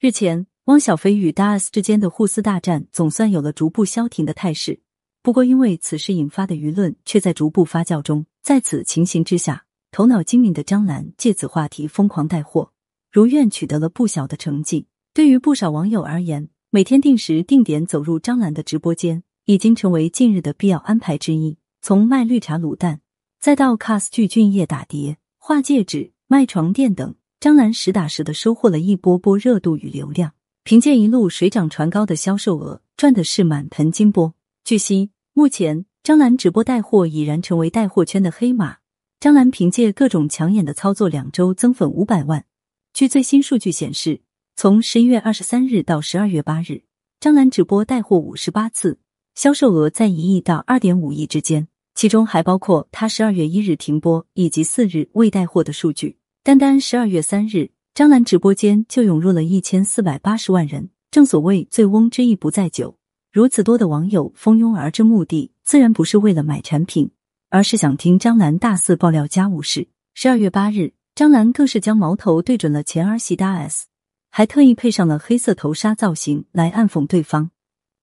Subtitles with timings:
[0.00, 4.80] 日前，汪小菲与大 S 之间的互撕大战总算有了逐步消停的态势。
[5.24, 8.24] 不过，因为此事引发的舆论却在逐步发酵中。
[8.40, 12.70] 在此情形之下，头脑精明的张兰借此话题疯狂带货，
[13.10, 14.86] 如愿取得了不小的成绩。
[15.12, 21.58] 对于不少网友而言，每天定时定点走入张兰的直播间，已经成为近日的必要安排之一。
[21.82, 23.00] 从卖绿茶卤蛋，
[23.40, 27.16] 再到 cos 聚俊液打碟、画戒指、卖床垫等。
[27.40, 30.32] 张兰实打实的收获了一波波热度与流量，
[30.64, 34.34] 凭借一路水涨船高的销售额，赚的是满盆金钵。
[34.64, 38.78] 据悉，目前张兰直播带货已然成为带货圈的黑马。
[39.20, 42.44] 张兰凭借各种抢眼的操作，两周增粉五百万。
[42.92, 44.20] 据最新数据显示，
[44.56, 46.82] 从十一月二十三日到十二月八日，
[47.20, 48.98] 张兰直播带货五十八次，
[49.36, 56.17] 销售额在一亿到二点五亿之间，其中还包括她十二月一日停播以及四日未带货的数据。
[56.48, 60.88] 单单十二月三日，张兰直播间就涌入了一千四百八十万人。
[61.10, 62.96] 正所谓醉翁之意不在酒，
[63.30, 67.10] 如此多的网友蜂拥而至，目的自然不是为了买产品，
[67.50, 69.88] 而是想听张兰大肆爆料家务事。
[70.14, 73.84] 十二月八日，张兰更是将矛头对准了前儿媳大 S，
[74.30, 77.50] 还特意配上了黑色头纱造型来暗讽对方，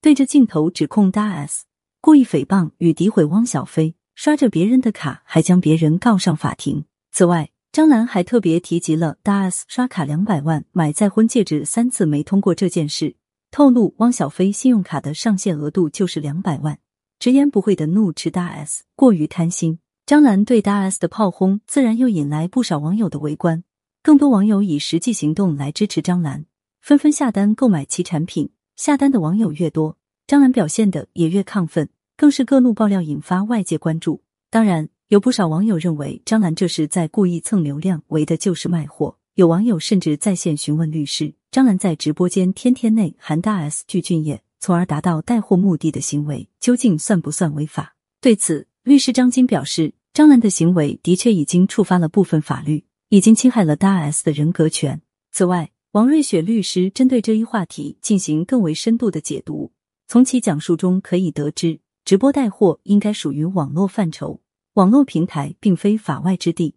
[0.04, 1.66] 对着镜头指控大 S
[2.00, 6.86] 故意诽谤与诋毁汪小菲，刷着别人的卡还将别人告上法庭。
[7.12, 13.18] 此外，张兰还特别提及了大 S 刷卡两百万买再婚戒指三次没通过这件事，
[13.52, 16.80] 透露汪小菲信用卡的上限额度就是两百万，
[17.20, 19.80] 直言不讳的怒斥大 S 过于贪心。
[20.06, 23.66] 张兰对大 S 的炮轰，自然又引来不少网友的围观，
[24.02, 26.46] 更多网友以实际行动来支持张兰，
[26.80, 28.52] 纷纷下单购买其产品。
[28.78, 34.22] 下单的网友越多，张兰表现的也越亢奋，更是各路爆料引发外界关注。
[34.50, 34.88] 当然。
[35.10, 39.16] 有不少网友认为张兰这是在故意蹭流量，为的就是卖货。
[39.36, 47.96] 有网友甚至在线询问律师：张兰在直播间天天内含大 S 聚俊液，从而达到带货目的的行为，究竟算不算违法？
[48.20, 55.00] 对此，律师张金表示，张兰的行为的确已经触发了部分法律，已经侵害了大 S 的人格权。
[55.32, 59.72] 此外，王瑞雪律师针对这一话题进行更为深度的解读，
[60.08, 64.42] 从其讲述中可以得知，直播带货应该属于网络范畴。
[64.76, 66.76] 网络平台并非法外之地，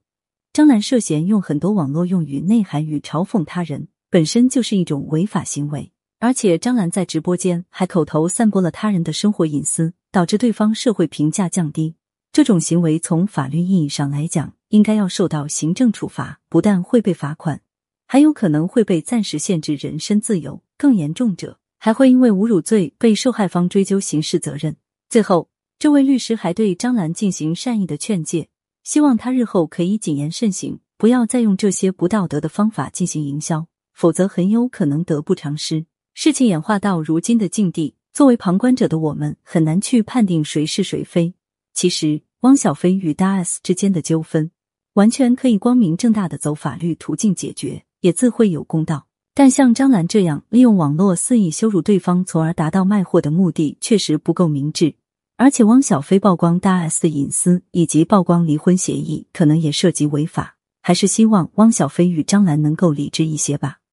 [0.53, 5.91] 张兰涉嫌用很多网络用语内涵与嘲讽他人，本身就是一种违法行为。
[6.21, 11.97] 而且张兰在直播间还口头散播了他人的生活隐私，导致对方社会评价降低。
[12.31, 17.63] 这种行为从法律意义上来讲，应该要受到行政处罚，不但会被罚款，
[18.07, 20.63] 还有可能会被暂时限制人身自由。
[20.77, 24.77] 更严重者，还会因为侮辱罪被受害方追究刑事责任。
[25.09, 25.49] 最后。
[25.79, 28.49] 这位律师还对张兰进行善意的劝诫，
[28.83, 35.87] 希望他日后可以谨言慎行，不要再用这些不道德的方法进行营销，否则很有可能得不偿失。
[36.15, 41.33] 事情演化到如今的境地，作为旁观者的我们很难去判定谁是谁非。
[41.73, 44.51] 其实，汪小菲与大 S 之间的纠纷，
[44.95, 49.07] 完全可以光明正大的走法律途径解决，也自会有公道。
[49.33, 54.97] 但像张兰这样利用网络肆意羞辱对方，从而达到卖货的目的，确实不够明智。
[55.39, 60.57] 而且，汪小菲曝光大 S 的隐私以及曝光离婚协议，可能也涉及违法。
[60.83, 63.79] 还是希望汪小菲与张兰能够理智一些吧。